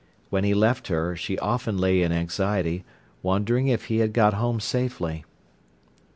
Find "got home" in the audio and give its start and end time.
4.13-4.59